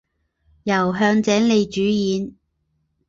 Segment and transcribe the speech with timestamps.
[0.63, 2.33] 由向井理主演。